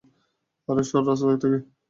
আরে 0.67 0.83
সর 0.83 1.03
রাস্তা 1.07 1.35
থেকে! 1.43 1.57